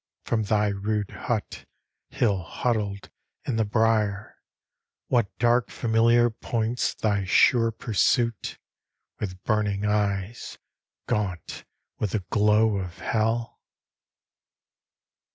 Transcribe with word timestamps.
From 0.23 0.41
thy 0.41 0.69
rude 0.69 1.11
hut, 1.11 1.65
hill 2.09 2.41
huddled 2.41 3.11
in 3.45 3.57
the 3.57 3.63
brier, 3.65 4.39
What 5.09 5.27
dark 5.37 5.69
familiar 5.69 6.31
points 6.31 6.95
thy 6.95 7.23
sure 7.25 7.69
pursuit, 7.71 8.57
With 9.19 9.43
burning 9.43 9.85
eyes, 9.85 10.57
gaunt 11.05 11.65
with 11.99 12.13
the 12.13 12.23
glow 12.31 12.77
of 12.77 12.97
Hell? 12.97 13.61